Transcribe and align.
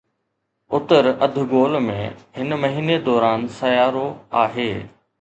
اتر 0.73 1.05
اڌ 1.25 1.35
گول 1.51 1.73
۾، 1.89 1.99
هن 2.37 2.49
مهيني 2.61 2.97
دوران 3.07 3.39
سيارو 3.59 4.07
آهي 4.43 4.71